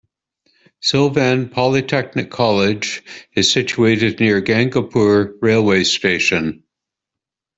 Sylvan 0.79 1.47
Polytechnic 1.49 2.31
College 2.31 3.03
is 3.35 3.51
situated 3.51 4.19
near 4.19 4.41
Gangapur 4.41 5.35
Railway 5.43 5.83
Station. 5.83 6.63